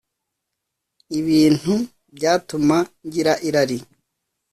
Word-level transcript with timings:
ibintu 1.19 1.73
byatuma 2.15 2.77
ngira 3.05 3.33
irari 3.47 3.77